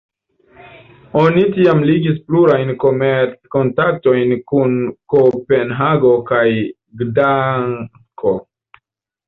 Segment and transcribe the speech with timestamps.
[1.23, 4.75] Oni tiam ligis plurajn komerc-kontaktojn kun
[5.17, 6.43] Kopenhago kaj
[7.05, 8.37] Gdansko.